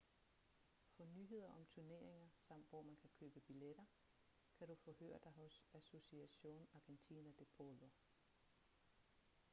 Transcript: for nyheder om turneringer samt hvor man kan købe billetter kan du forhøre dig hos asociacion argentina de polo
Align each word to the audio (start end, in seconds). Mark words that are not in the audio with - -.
for 0.97 1.05
nyheder 1.07 1.49
om 1.51 1.65
turneringer 1.65 2.29
samt 2.35 2.69
hvor 2.69 2.81
man 2.81 2.95
kan 2.95 3.09
købe 3.19 3.39
billetter 3.41 3.85
kan 4.59 4.67
du 4.67 4.75
forhøre 4.75 5.19
dig 5.23 5.31
hos 5.31 5.63
asociacion 5.73 6.67
argentina 6.73 7.31
de 7.39 7.45
polo 7.45 7.89